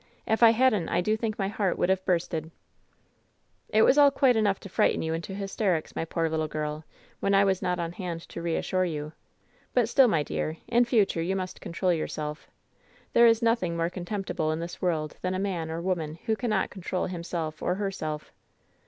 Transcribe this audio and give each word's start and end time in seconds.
If 0.25 0.41
I 0.41 0.49
hadn't 0.49 0.89
I 0.89 0.99
do 0.99 1.15
think 1.15 1.37
my 1.37 1.47
heart 1.47 1.77
would 1.77 1.89
have 1.89 2.03
bursted!" 2.05 2.49
"It 3.69 3.83
was 3.83 3.99
all 3.99 4.09
quite 4.09 4.35
enough 4.35 4.59
to 4.61 4.67
frighten 4.67 5.03
you 5.03 5.13
into 5.13 5.35
hysterics, 5.35 5.95
my 5.95 6.05
poor 6.05 6.27
little 6.27 6.47
girl, 6.47 6.85
when 7.19 7.35
I 7.35 7.43
was 7.45 7.61
not 7.61 7.77
on 7.77 7.91
hand 7.91 8.21
to 8.29 8.41
reassure 8.41 8.83
you. 8.83 9.11
But 9.75 9.87
still, 9.87 10.07
my 10.07 10.23
dear, 10.23 10.57
in 10.67 10.85
future 10.85 11.21
you 11.21 11.35
must 11.35 11.61
control 11.61 11.93
yourself. 11.93 12.49
There 13.13 13.27
is 13.27 13.43
nothing 13.43 13.77
more 13.77 13.91
contemptible 13.91 14.51
in 14.51 14.59
this 14.59 14.81
world 14.81 15.17
than 15.21 15.35
a 15.35 15.37
man 15.37 15.69
or 15.69 15.79
woman 15.79 16.17
who 16.25 16.35
cannot 16.35 16.71
control 16.71 17.05
himself 17.05 17.61
or 17.61 17.75
herself." 17.75 18.33